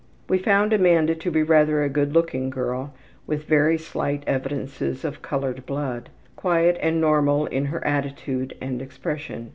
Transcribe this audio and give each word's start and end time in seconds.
We 0.27 0.39
found 0.39 0.73
Amanda 0.73 1.13
to 1.13 1.29
be 1.29 1.43
rather 1.43 1.83
a 1.83 1.87
good 1.87 2.11
looking 2.11 2.49
girl 2.49 2.91
with 3.27 3.43
very 3.45 3.77
slight 3.77 4.23
evidences 4.25 5.05
of 5.05 5.21
colored 5.21 5.63
blood. 5.67 6.09
Quiet 6.35 6.75
and 6.81 6.99
normal 6.99 7.45
in 7.45 7.65
her 7.65 7.85
attitude 7.85 8.55
and 8.59 8.81
expression. 8.81 9.49